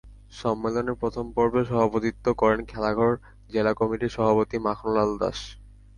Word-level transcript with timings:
সম্মেলনের 0.33 0.99
প্রথম 1.01 1.25
পর্বে 1.35 1.61
সভাপতিত্ব 1.65 2.25
করেন 2.41 2.59
খেলাঘর 2.71 3.13
জেলা 3.49 3.71
কমিটির 3.79 4.15
সভাপতি 4.15 4.57
মাখন 4.65 4.89
লাল 4.95 5.11
দাস। 5.21 5.39